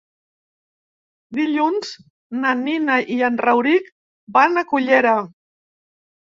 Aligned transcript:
Dilluns 1.37 1.91
na 2.45 2.53
Nina 2.63 2.95
i 3.17 3.19
en 3.29 3.37
Rauric 3.45 3.93
van 4.39 4.59
a 4.63 4.65
Cullera. 4.73 5.15